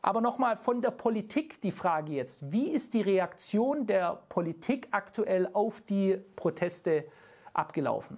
aber 0.02 0.22
nochmal 0.22 0.58
von 0.58 0.82
der 0.82 0.92
Politik 0.92 1.62
die 1.62 1.72
Frage 1.72 2.14
jetzt. 2.14 2.52
Wie 2.52 2.70
ist 2.70 2.96
die 2.96 3.02
Reaktion 3.02 3.86
der 3.86 4.24
Politik 4.30 4.88
aktuell 4.92 5.50
auf 5.54 5.82
die 5.82 6.18
Proteste 6.36 7.06
abgelaufen? 7.54 8.18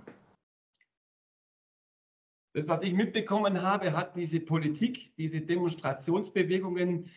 Das, 2.54 2.68
was 2.68 2.84
ich 2.84 2.94
mitbekommen 2.94 3.62
habe, 3.62 3.94
hat 3.94 4.16
diese 4.16 4.40
Politik, 4.40 5.16
diese 5.18 5.42
Demonstrationsbewegungen 5.42 7.10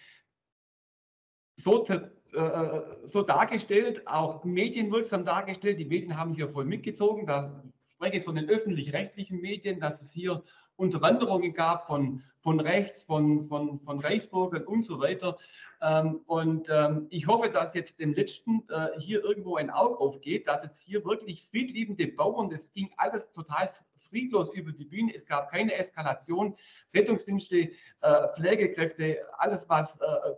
so, 1.57 1.87
äh, 1.87 2.81
so 3.05 3.23
dargestellt, 3.23 4.07
auch 4.07 4.45
medienwirksam 4.45 5.26
dargestellt. 5.26 5.78
Die 5.78 5.85
Medien 5.85 6.16
haben 6.16 6.35
hier 6.35 6.49
voll 6.49 6.64
mitgezogen. 6.64 7.26
Da 7.26 7.62
spreche 7.87 8.16
ich 8.16 8.25
von 8.25 8.35
den 8.35 8.49
öffentlich-rechtlichen 8.49 9.40
Medien, 9.40 9.78
dass 9.78 10.00
es 10.00 10.11
hier 10.11 10.43
Unterwanderungen 10.76 11.52
gab 11.52 11.87
von, 11.87 12.23
von 12.40 12.61
rechts, 12.61 13.02
von, 13.02 13.47
von, 13.49 13.81
von 13.81 14.00
Reichsbürgern 14.00 14.64
und 14.64 14.85
so 14.85 15.00
weiter. 15.00 15.38
Ähm, 15.83 16.21
und 16.26 16.69
ähm, 16.71 17.07
ich 17.11 17.26
hoffe, 17.26 17.50
dass 17.50 17.75
jetzt 17.75 17.99
dem 18.00 18.14
Letzten 18.14 18.62
äh, 18.69 18.99
hier 18.99 19.23
irgendwo 19.23 19.57
ein 19.57 19.71
Auge 19.71 19.99
aufgeht, 19.99 20.47
dass 20.49 20.62
jetzt 20.62 20.81
hier 20.81 21.05
wirklich 21.05 21.47
friedliebende 21.50 22.07
Bauern, 22.07 22.49
das 22.49 22.73
ging 22.73 22.90
alles 22.97 23.31
total 23.33 23.71
friedlos 24.07 24.53
über 24.53 24.73
die 24.73 24.85
Bühne. 24.85 25.15
Es 25.15 25.27
gab 25.27 25.51
keine 25.51 25.75
Eskalation. 25.75 26.57
Rettungsdienste, 26.95 27.57
äh, 28.01 28.29
Pflegekräfte, 28.35 29.19
alles, 29.39 29.69
was, 29.69 29.99
äh, 30.01 30.05
äh, 30.05 30.37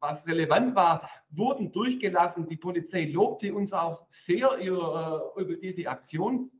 was 0.00 0.26
relevant 0.26 0.74
war, 0.74 1.08
wurden 1.30 1.72
durchgelassen. 1.72 2.46
Die 2.48 2.56
Polizei 2.56 3.06
lobte 3.06 3.54
uns 3.54 3.72
auch 3.72 4.04
sehr 4.08 4.56
über, 4.58 5.32
diese 5.62 5.88
Aktion. 5.88 6.50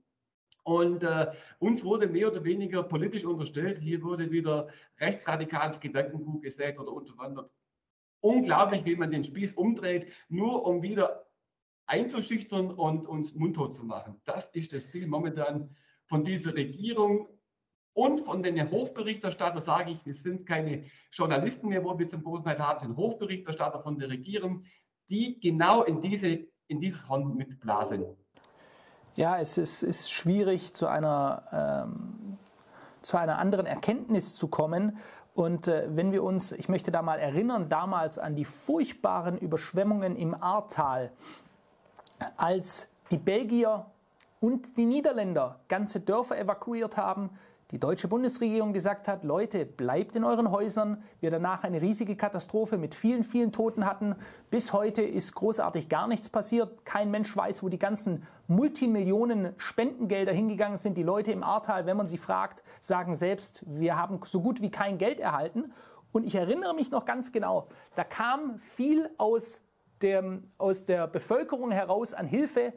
Und 0.65 1.05
äh, 1.05 1.31
uns 1.61 1.85
wurde 1.85 2.09
mehr 2.09 2.29
oder 2.29 2.43
weniger 2.43 2.83
politisch 2.83 3.25
unterstellt, 3.25 3.79
hier 3.79 4.03
wurde 4.03 4.33
wieder 4.33 4.67
rechtsradikales 4.99 5.79
Gedankengut 5.79 6.43
gesät 6.43 6.77
oder 6.77 6.93
unterwandert. 6.93 7.53
Unglaublich, 8.21 8.85
wie 8.85 8.97
man 8.97 9.13
den 9.13 9.23
Spieß 9.23 9.55
umdreht, 9.55 10.11
nur 10.29 10.67
um 10.67 10.83
wieder 10.83 11.27
einzuschüchtern 11.87 12.73
und 12.73 13.07
uns 13.07 13.35
mundtot 13.35 13.75
zu 13.75 13.85
machen. 13.85 14.21
Das 14.25 14.49
ist 14.51 14.73
das 14.73 14.91
Ziel 14.91 15.07
momentan 15.07 15.75
von 16.09 16.25
dieser 16.25 16.55
Regierung 16.55 17.29
und 17.95 18.21
von 18.21 18.43
den 18.43 18.71
Hofberichterstattern, 18.71 19.63
sage 19.63 19.93
ich, 19.93 20.07
es 20.07 20.23
sind 20.23 20.47
keine 20.47 20.85
Journalisten 21.11 21.69
mehr, 21.69 21.83
wo 21.83 21.99
wir 21.99 22.07
zum 22.07 22.23
großen 22.23 22.45
Teil 22.45 22.59
haben, 22.59 22.81
sind 22.81 22.97
Hofberichterstatter 22.97 23.81
von 23.81 23.99
der 23.99 24.11
Regierung, 24.11 24.65
die 25.09 25.41
genau 25.41 25.83
in, 25.83 26.03
diese, 26.03 26.47
in 26.69 26.81
dieses 26.81 27.09
Horn 27.09 27.37
mitblasen. 27.37 28.05
Ja, 29.15 29.39
es 29.39 29.57
ist, 29.57 29.83
ist 29.83 30.13
schwierig, 30.13 30.75
zu 30.75 30.89
einer, 30.89 31.87
ähm, 31.89 32.37
zu 33.01 33.17
einer 33.17 33.39
anderen 33.39 33.65
Erkenntnis 33.65 34.35
zu 34.35 34.49
kommen. 34.49 34.99
Und 35.35 35.69
äh, 35.69 35.89
wenn 35.89 36.13
wir 36.13 36.23
uns, 36.23 36.53
ich 36.53 36.69
möchte 36.69 36.91
da 36.91 37.01
mal 37.01 37.19
erinnern, 37.19 37.71
damals 37.71 38.19
an 38.19 38.37
die 38.37 38.45
furchtbaren 38.45 39.39
Überschwemmungen 39.39 40.17
im 40.17 40.35
Ahrtal, 40.35 41.13
als 42.37 42.89
die 43.11 43.17
Belgier 43.17 43.87
und 44.41 44.77
die 44.77 44.85
Niederländer 44.85 45.61
ganze 45.69 46.01
Dörfer 46.01 46.39
evakuiert 46.39 46.97
haben, 46.97 47.31
die 47.73 47.81
deutsche 47.81 48.07
Bundesregierung 48.07 48.73
gesagt 48.73 49.09
hat, 49.09 49.25
Leute, 49.25 49.67
bleibt 49.67 50.15
in 50.15 50.23
euren 50.23 50.53
Häusern. 50.53 51.03
Wir 51.19 51.33
danach 51.33 51.65
eine 51.65 51.83
riesige 51.83 52.15
Katastrophe 52.15 52.79
mit 52.79 52.95
vielen, 52.95 53.25
vielen 53.25 53.51
Toten 53.51 53.85
hatten. 53.85 54.15
Bis 54.51 54.73
heute 54.73 55.03
ist 55.03 55.35
großartig 55.35 55.89
gar 55.89 56.07
nichts 56.07 56.29
passiert. 56.29 56.85
Kein 56.85 57.11
Mensch 57.11 57.37
weiß, 57.37 57.65
wo 57.65 57.69
die 57.69 57.81
ganzen 57.81 58.25
Multimillionen 58.47 59.53
Spendengelder 59.57 60.33
hingegangen 60.33 60.79
sind. 60.79 60.97
Die 60.97 61.03
Leute 61.03 61.33
im 61.33 61.43
Ahrtal, 61.43 61.87
wenn 61.87 61.97
man 61.97 62.07
sie 62.07 62.19
fragt, 62.19 62.63
sagen 62.81 63.17
selbst, 63.17 63.65
wir 63.67 63.97
haben 63.97 64.21
so 64.25 64.41
gut 64.43 64.63
wie 64.63 64.71
kein 64.71 64.97
Geld 64.97 65.19
erhalten. 65.19 65.73
Und 66.13 66.25
ich 66.25 66.37
erinnere 66.37 66.73
mich 66.73 66.93
noch 66.93 67.05
ganz 67.05 67.33
genau, 67.33 67.67
da 67.97 68.05
kam 68.05 68.59
viel 68.61 69.11
aus, 69.19 69.61
dem, 70.03 70.53
aus 70.57 70.87
der 70.87 71.09
Bevölkerung 71.09 71.73
heraus 71.73 72.15
an 72.15 72.27
Hilfe 72.27 72.73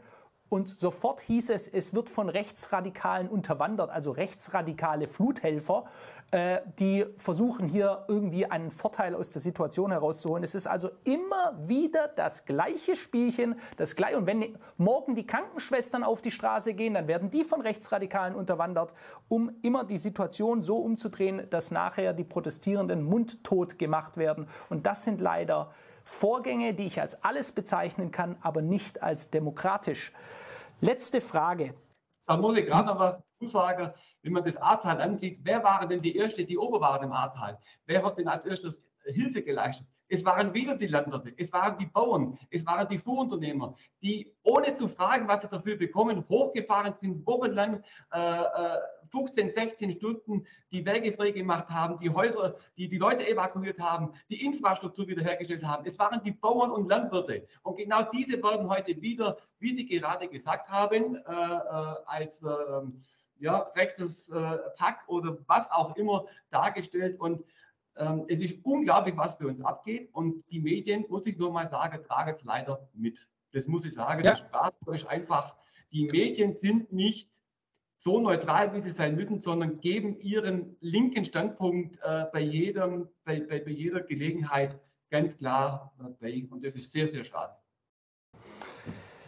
Und 0.50 0.68
sofort 0.80 1.22
hieß 1.22 1.52
es, 1.52 1.68
es 1.68 1.94
wird 1.94 2.10
von 2.10 2.28
Rechtsradikalen 2.28 3.30
unterwandert, 3.30 3.92
also 3.92 4.12
rechtsradikale 4.12 5.08
Fluthelfer, 5.08 5.86
äh, 6.32 6.62
die 6.80 7.06
versuchen 7.18 7.68
hier 7.68 8.06
irgendwie 8.08 8.46
einen 8.46 8.70
Vorteil 8.70 9.16
aus 9.16 9.32
der 9.32 9.42
Situation 9.42 9.92
herauszuholen. 9.92 10.44
Es 10.44 10.54
ist 10.54 10.68
also 10.68 10.90
immer 11.04 11.58
wieder 11.68 12.08
das 12.08 12.46
gleiche 12.46 12.96
Spielchen, 12.96 13.56
das 13.78 13.96
gleiche. 13.96 14.18
Und 14.18 14.28
wenn 14.28 14.56
morgen 14.78 15.16
die 15.16 15.26
Krankenschwestern 15.26 16.04
auf 16.04 16.22
die 16.22 16.30
Straße 16.30 16.76
gehen, 16.76 16.94
dann 16.94 17.08
werden 17.08 17.32
die 17.32 17.44
von 17.44 17.62
Rechtsradikalen 17.62 18.36
unterwandert, 18.36 18.94
um 19.28 19.52
immer 19.64 19.84
die 19.84 19.98
Situation 19.98 20.62
so 20.62 20.78
umzudrehen, 20.78 21.48
dass 21.50 21.72
nachher 21.72 22.14
die 22.14 22.24
Protestierenden 22.24 23.02
mundtot 23.02 23.80
gemacht 23.80 24.18
werden. 24.18 24.48
Und 24.70 24.86
das 24.86 25.04
sind 25.04 25.22
leider 25.22 25.72
Vorgänge, 26.10 26.74
die 26.74 26.88
ich 26.88 27.00
als 27.00 27.24
alles 27.24 27.54
bezeichnen 27.54 28.12
kann, 28.12 28.36
aber 28.42 28.62
nicht 28.62 29.02
als 29.02 29.30
demokratisch. 29.30 30.12
Letzte 30.82 31.22
Frage. 31.22 31.74
Da 32.26 32.36
muss 32.36 32.58
ich 32.58 32.66
gerade 32.66 32.88
noch 32.88 33.00
was 33.00 33.22
zusagen. 33.40 33.94
Wenn 34.22 34.34
man 34.34 34.44
das 34.44 34.58
Ahrtal 34.58 35.00
ansieht, 35.00 35.40
wer 35.44 35.64
waren 35.64 35.88
denn 35.88 36.02
die 36.02 36.18
Erste, 36.18 36.44
die 36.44 36.58
oben 36.58 36.82
waren 36.82 37.04
im 37.04 37.14
Ahrtal? 37.14 37.58
Wer 37.86 38.04
hat 38.04 38.18
denn 38.18 38.28
als 38.28 38.44
erstes 38.44 38.84
Hilfe 39.06 39.44
geleistet? 39.44 39.88
Es 40.10 40.26
waren 40.26 40.54
wieder 40.54 40.76
die 40.76 40.88
Landwirte, 40.88 41.34
es 41.38 41.54
waren 41.54 41.78
die 41.78 41.86
Bauern, 41.86 42.38
es 42.50 42.66
waren 42.66 42.88
die 42.88 42.98
Fuhrunternehmer, 42.98 43.76
die 44.02 44.34
ohne 44.42 44.74
zu 44.74 44.88
fragen, 44.88 45.28
was 45.28 45.44
sie 45.44 45.50
dafür 45.50 45.78
bekommen, 45.78 46.26
hochgefahren 46.28 46.96
sind, 46.98 47.26
wochenlang 47.28 47.84
äh, 48.12 48.44
15, 49.12 49.50
äh, 49.50 49.54
16 49.54 49.92
Stunden 49.92 50.48
die 50.72 50.84
Wege 50.84 51.14
freigemacht 51.14 51.70
haben, 51.70 52.00
die 52.00 52.10
Häuser, 52.10 52.56
die 52.76 52.90
die 52.90 52.98
Leute 52.98 53.28
evakuiert 53.28 53.80
haben, 53.80 54.14
die 54.30 54.44
Infrastruktur 54.44 55.08
wiederhergestellt 55.08 55.64
haben. 55.64 55.86
Es 55.86 56.00
waren 56.00 56.24
die 56.24 56.32
Bauern 56.32 56.72
und 56.72 56.90
Landwirte. 56.90 57.48
Und 57.62 57.78
genau 57.78 58.02
diese 58.04 58.42
werden 58.42 58.68
heute 58.68 59.00
wieder, 59.02 59.38
wie 59.60 59.76
Sie 59.76 59.86
gerade 59.86 60.28
gesagt 60.28 60.70
haben, 60.70 61.16
äh, 61.16 61.20
äh 61.20 61.96
als 62.06 62.42
äh, 62.42 62.48
ja, 63.40 63.60
rechtes 63.76 64.30
äh, 64.30 64.58
Pack 64.76 65.04
oder 65.08 65.38
was 65.48 65.70
auch 65.72 65.96
immer 65.96 66.26
dargestellt. 66.50 67.20
Und 67.20 67.44
es 68.28 68.40
ist 68.40 68.64
unglaublich, 68.64 69.18
was 69.18 69.38
bei 69.38 69.46
uns 69.46 69.60
abgeht 69.62 70.10
und 70.14 70.44
die 70.50 70.60
Medien, 70.60 71.06
muss 71.10 71.26
ich 71.26 71.38
nur 71.38 71.52
mal 71.52 71.68
sagen, 71.68 72.02
tragen 72.04 72.32
es 72.32 72.44
leider 72.44 72.90
mit. 72.94 73.28
Das 73.52 73.68
muss 73.68 73.86
ich 73.86 73.94
sagen. 73.94 74.24
Ja. 74.24 74.32
Das 74.32 74.40
Spaß 74.40 74.74
ist 74.94 75.08
einfach, 75.08 75.56
die 75.92 76.06
Medien 76.06 76.54
sind 76.54 76.94
nicht 76.94 77.30
so 77.98 78.20
neutral, 78.22 78.74
wie 78.74 78.82
sie 78.82 78.92
sein 78.92 79.16
müssen, 79.16 79.42
sondern 79.42 79.82
geben 79.82 80.20
ihren 80.20 80.78
linken 80.80 81.26
Standpunkt 81.26 81.98
äh, 82.02 82.26
bei, 82.32 82.40
jedem, 82.40 83.10
bei, 83.26 83.42
bei, 83.42 83.60
bei 83.60 83.72
jeder 83.72 84.02
Gelegenheit 84.02 84.80
ganz 85.10 85.38
klar 85.38 85.94
äh, 86.00 86.10
bei. 86.20 86.48
Und 86.50 86.64
das 86.64 86.76
ist 86.76 86.94
sehr, 86.94 87.08
sehr 87.08 87.26
schade. 87.26 87.54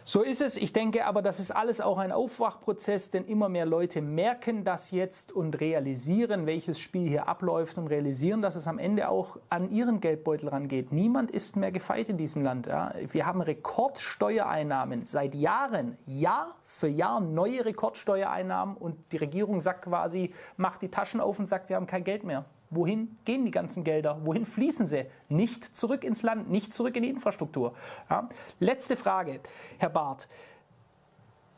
So 0.04 0.22
ist 0.22 0.42
es. 0.42 0.56
Ich 0.56 0.72
denke 0.72 1.06
aber, 1.06 1.22
das 1.22 1.38
ist 1.38 1.52
alles 1.52 1.80
auch 1.80 1.98
ein 1.98 2.10
Aufwachprozess, 2.10 3.10
denn 3.10 3.24
immer 3.24 3.48
mehr 3.48 3.66
Leute 3.66 4.02
merken 4.02 4.64
das 4.64 4.90
jetzt 4.90 5.30
und 5.30 5.60
realisieren, 5.60 6.46
welches 6.46 6.80
Spiel 6.80 7.08
hier 7.08 7.28
abläuft 7.28 7.78
und 7.78 7.86
realisieren, 7.86 8.42
dass 8.42 8.56
es 8.56 8.66
am 8.66 8.78
Ende 8.78 9.08
auch 9.08 9.36
an 9.48 9.70
ihren 9.70 10.00
Geldbeutel 10.00 10.48
rangeht. 10.48 10.90
Niemand 10.90 11.30
ist 11.30 11.56
mehr 11.56 11.70
gefeit 11.70 12.08
in 12.08 12.16
diesem 12.16 12.42
Land. 12.42 12.66
Ja. 12.66 12.92
Wir 13.12 13.26
haben 13.26 13.40
Rekordsteuereinnahmen 13.40 15.06
seit 15.06 15.36
Jahren, 15.36 15.96
Jahr 16.06 16.56
für 16.64 16.88
Jahr 16.88 17.20
neue 17.20 17.64
Rekordsteuereinnahmen 17.64 18.76
und 18.76 18.96
die 19.12 19.18
Regierung 19.18 19.60
sagt 19.60 19.84
quasi, 19.84 20.34
macht 20.56 20.82
die 20.82 20.88
Taschen 20.88 21.20
auf 21.20 21.38
und 21.38 21.46
sagt, 21.46 21.68
wir 21.68 21.76
haben 21.76 21.86
kein 21.86 22.02
Geld 22.02 22.24
mehr. 22.24 22.44
Wohin 22.74 23.18
gehen 23.26 23.44
die 23.44 23.50
ganzen 23.50 23.84
Gelder? 23.84 24.18
Wohin 24.24 24.46
fließen 24.46 24.86
sie? 24.86 25.04
Nicht 25.28 25.62
zurück 25.62 26.04
ins 26.04 26.22
Land, 26.22 26.50
nicht 26.50 26.72
zurück 26.72 26.96
in 26.96 27.02
die 27.02 27.10
Infrastruktur. 27.10 27.74
Ja. 28.08 28.30
Letzte 28.60 28.96
Frage, 28.96 29.40
Herr 29.78 29.90
Barth. 29.90 30.26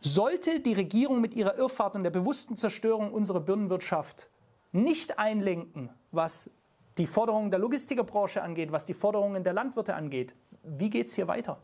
Sollte 0.00 0.58
die 0.58 0.72
Regierung 0.72 1.20
mit 1.20 1.34
ihrer 1.34 1.56
Irrfahrt 1.56 1.94
und 1.94 2.02
der 2.02 2.10
bewussten 2.10 2.56
Zerstörung 2.56 3.12
unserer 3.12 3.38
Birnenwirtschaft 3.38 4.28
nicht 4.72 5.20
einlenken, 5.20 5.88
was 6.10 6.50
die 6.98 7.06
Forderungen 7.06 7.52
der 7.52 7.60
Logistikerbranche 7.60 8.42
angeht, 8.42 8.72
was 8.72 8.84
die 8.84 8.94
Forderungen 8.94 9.44
der 9.44 9.52
Landwirte 9.52 9.94
angeht, 9.94 10.34
wie 10.64 10.90
geht 10.90 11.06
es 11.06 11.14
hier 11.14 11.28
weiter? 11.28 11.60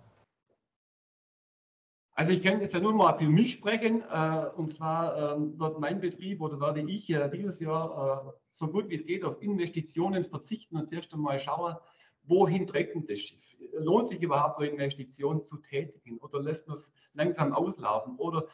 Also 2.13 2.33
ich 2.33 2.43
kann 2.43 2.61
jetzt 2.61 2.75
ja 2.75 2.81
nur 2.81 2.93
mal 2.93 3.19
für 3.19 3.29
mich 3.29 3.53
sprechen. 3.53 4.03
Äh, 4.13 4.47
und 4.57 4.75
zwar 4.77 5.35
ähm, 5.35 5.59
wird 5.59 5.81
mein 5.81 6.01
Betrieb 6.01 6.41
oder 6.41 6.61
werde 6.61 6.83
ich 6.83 7.07
dieses 7.07 7.59
Jahr 7.59 8.29
äh, 8.29 8.33
so 8.61 8.69
gut 8.69 8.91
wie 8.91 8.95
es 8.95 9.07
geht 9.07 9.25
auf 9.25 9.41
Investitionen 9.43 10.23
verzichten 10.23 10.77
und 10.77 10.89
zuerst 10.91 11.13
einmal 11.15 11.39
schauen, 11.39 11.77
wohin 12.25 12.67
trägt 12.67 12.95
denn 12.95 13.07
das 13.07 13.19
Schiff? 13.19 13.43
Lohnt 13.73 14.09
sich 14.09 14.21
überhaupt 14.23 14.61
eine 14.61 14.69
Investition 14.69 15.47
zu 15.47 15.57
tätigen 15.57 16.19
oder 16.19 16.43
lässt 16.43 16.69
man 16.69 16.77
es 16.77 16.93
langsam 17.15 17.55
auslaufen? 17.55 18.17
Oder 18.17 18.47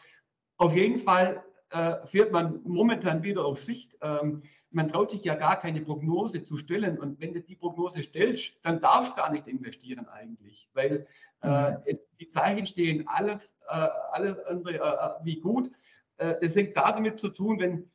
auf 0.59 0.77
jeden 0.77 1.01
Fall 1.01 1.43
äh, 1.71 2.07
fährt 2.07 2.31
man 2.31 2.61
momentan 2.63 3.25
wieder 3.25 3.45
auf 3.45 3.61
Sicht. 3.65 3.99
Ähm, 4.01 4.45
man 4.71 4.89
traut 4.89 5.11
sich 5.11 5.25
ja 5.25 5.35
gar 5.35 5.59
keine 5.59 5.81
Prognose 5.81 6.45
zu 6.45 6.57
stellen. 6.57 6.99
Und 6.99 7.21
wenn 7.21 7.35
du 7.35 7.41
die 7.41 7.57
Prognose 7.57 8.05
stellst, 8.05 8.53
dann 8.63 8.81
darfst 8.81 9.13
du 9.13 9.17
gar 9.17 9.33
nicht 9.33 9.49
investieren 9.49 10.07
eigentlich, 10.07 10.71
weil 10.73 11.09
äh, 11.43 11.71
mhm. 11.73 11.77
es, 11.85 12.01
die 12.21 12.29
Zeichen 12.29 12.65
stehen 12.65 13.09
alles, 13.09 13.59
äh, 13.69 13.89
alles 14.13 14.39
andere 14.45 14.75
äh, 14.75 14.79
äh, 14.79 15.25
wie 15.25 15.41
gut. 15.41 15.73
Äh, 16.19 16.37
das 16.41 16.55
hängt 16.55 16.77
damit 16.77 17.19
zu 17.19 17.31
tun, 17.31 17.59
wenn 17.59 17.91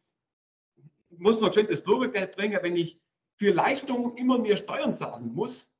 muss 1.22 1.40
man 1.40 1.54
schön 1.54 1.68
das 1.68 1.84
Bürgergeld 1.84 2.36
bringen, 2.36 2.60
wenn 2.62 2.76
ich 2.76 3.00
für 3.36 3.52
Leistungen 3.52 4.18
immer 4.18 4.38
mehr 4.38 4.58
Steuern 4.58 4.98
zahlen 4.98 5.34
muss 5.34 5.72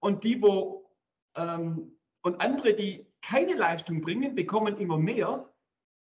und 0.00 0.24
die, 0.24 0.40
wo 0.42 0.90
ähm, 1.36 1.96
und 2.22 2.40
andere, 2.40 2.74
die 2.74 3.06
keine 3.22 3.54
Leistung 3.54 4.00
bringen, 4.00 4.34
bekommen 4.34 4.78
immer 4.78 4.98
mehr, 4.98 5.52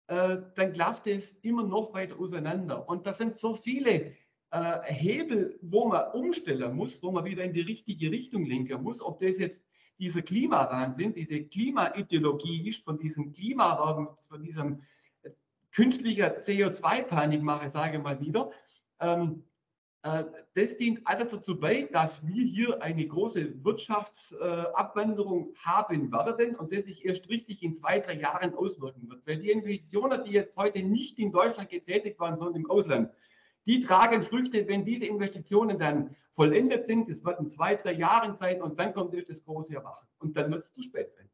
äh, 0.07 0.39
dann 0.55 0.73
klafft 0.73 1.07
es 1.07 1.33
immer 1.43 1.65
noch 1.65 1.93
weiter 1.93 2.19
auseinander. 2.19 2.89
Und 2.89 3.07
das 3.07 3.19
sind 3.19 3.35
so 3.35 3.55
viele 3.55 4.15
äh, 4.51 4.83
Hebel, 4.85 5.59
wo 5.63 5.89
man 5.89 6.13
umstellen 6.13 6.77
muss, 6.77 7.03
wo 7.03 7.11
man 7.11 7.25
wieder 7.25 7.43
in 7.43 7.53
die 7.53 7.63
richtige 7.63 8.11
Richtung 8.11 8.45
lenken 8.45 8.83
muss, 8.83 9.01
ob 9.01 9.19
das 9.19 9.39
jetzt 9.39 9.61
dieser 9.99 10.23
Klimawahn 10.23 10.95
sind, 10.95 11.17
diese 11.17 11.45
Klimaideologie 11.45 12.69
ist, 12.69 12.85
von 12.85 12.99
diesem 12.99 13.33
Klimawahn, 13.33 14.09
von 14.29 14.43
diesem 14.43 14.83
künstlicher 15.75 16.43
CO2-Panikmache, 16.43 17.71
sage 17.71 17.99
mal 17.99 18.21
wieder. 18.21 18.51
Ähm, 19.01 19.45
äh, 20.03 20.25
das 20.55 20.77
dient 20.77 21.01
alles 21.05 21.31
dazu 21.31 21.59
bei, 21.59 21.89
dass 21.93 22.25
wir 22.27 22.45
hier 22.45 22.83
eine 22.83 23.07
große 23.07 23.65
Wirtschaftsabwanderung 23.65 25.53
äh, 25.53 25.57
haben 25.59 26.13
werden 26.13 26.57
und 26.57 26.73
das 26.73 26.85
sich 26.85 27.05
erst 27.05 27.29
richtig 27.29 27.63
in 27.63 27.75
zwei, 27.75 28.01
drei 28.01 28.15
Jahren 28.15 28.55
auswirken 28.55 29.09
wird. 29.09 29.27
Weil 29.27 29.39
die 29.39 29.51
Investitionen, 29.51 30.25
die 30.25 30.33
jetzt 30.33 30.57
heute 30.57 30.83
nicht 30.83 31.19
in 31.19 31.33
Deutschland 31.33 31.71
getätigt 31.71 32.21
waren, 32.21 32.37
sondern 32.37 32.63
im 32.63 32.71
Ausland, 32.71 33.11
die 33.67 33.81
tragen 33.81 34.23
Früchte, 34.23 34.69
wenn 34.69 34.85
diese 34.85 35.07
Investitionen 35.07 35.79
dann 35.79 36.15
vollendet 36.35 36.87
sind. 36.87 37.09
Das 37.09 37.25
wird 37.25 37.41
in 37.41 37.51
zwei, 37.51 37.77
drei 37.77 37.93
Jahren 37.93 38.37
sein 38.37 38.61
und 38.61 38.79
dann 38.79 38.93
kommt 38.93 39.15
das 39.29 39.43
große 39.43 39.75
Erwachen. 39.75 40.07
Und 40.19 40.37
dann 40.37 40.51
wird 40.51 40.65
es 40.65 40.73
zu 40.73 40.83
spät 40.83 41.13
sein. 41.13 41.31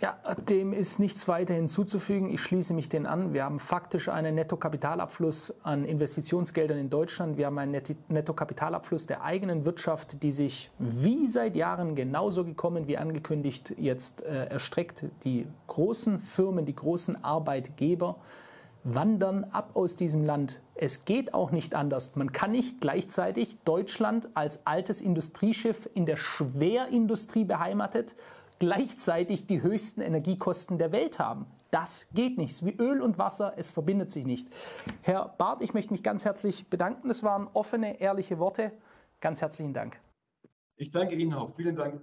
Ja, 0.00 0.16
dem 0.48 0.72
ist 0.72 1.00
nichts 1.00 1.26
weiter 1.26 1.54
hinzuzufügen. 1.54 2.30
Ich 2.30 2.40
schließe 2.40 2.72
mich 2.72 2.88
den 2.88 3.04
an. 3.04 3.32
Wir 3.34 3.42
haben 3.42 3.58
faktisch 3.58 4.08
einen 4.08 4.36
Nettokapitalabfluss 4.36 5.52
an 5.64 5.84
Investitionsgeldern 5.84 6.78
in 6.78 6.88
Deutschland. 6.88 7.36
Wir 7.36 7.46
haben 7.46 7.58
einen 7.58 7.82
Nettokapitalabfluss 8.08 9.06
der 9.06 9.24
eigenen 9.24 9.64
Wirtschaft, 9.64 10.22
die 10.22 10.30
sich 10.30 10.70
wie 10.78 11.26
seit 11.26 11.56
Jahren 11.56 11.96
genauso 11.96 12.44
gekommen 12.44 12.86
wie 12.86 12.96
angekündigt 12.96 13.74
jetzt 13.76 14.22
äh, 14.22 14.44
erstreckt. 14.44 15.04
Die 15.24 15.48
großen 15.66 16.20
Firmen, 16.20 16.64
die 16.64 16.76
großen 16.76 17.24
Arbeitgeber 17.24 18.16
wandern 18.84 19.46
ab 19.50 19.70
aus 19.74 19.96
diesem 19.96 20.22
Land. 20.24 20.60
Es 20.76 21.06
geht 21.06 21.34
auch 21.34 21.50
nicht 21.50 21.74
anders. 21.74 22.14
Man 22.14 22.30
kann 22.30 22.52
nicht 22.52 22.80
gleichzeitig 22.80 23.58
Deutschland 23.64 24.28
als 24.34 24.64
altes 24.64 25.00
Industrieschiff 25.00 25.90
in 25.94 26.06
der 26.06 26.16
Schwerindustrie 26.16 27.44
beheimatet 27.44 28.14
gleichzeitig 28.58 29.46
die 29.46 29.62
höchsten 29.62 30.00
Energiekosten 30.00 30.78
der 30.78 30.92
Welt 30.92 31.18
haben. 31.18 31.46
Das 31.70 32.08
geht 32.14 32.38
nicht. 32.38 32.64
Wie 32.64 32.74
Öl 32.76 33.02
und 33.02 33.18
Wasser, 33.18 33.54
es 33.56 33.70
verbindet 33.70 34.10
sich 34.10 34.24
nicht. 34.24 34.48
Herr 35.02 35.34
Barth, 35.36 35.60
ich 35.60 35.74
möchte 35.74 35.92
mich 35.92 36.02
ganz 36.02 36.24
herzlich 36.24 36.68
bedanken. 36.68 37.08
Das 37.08 37.22
waren 37.22 37.48
offene, 37.52 38.00
ehrliche 38.00 38.38
Worte. 38.38 38.72
Ganz 39.20 39.40
herzlichen 39.40 39.74
Dank. 39.74 40.00
Ich 40.76 40.90
danke 40.90 41.14
Ihnen 41.16 41.34
auch. 41.34 41.54
Vielen 41.56 41.76
Dank. 41.76 41.94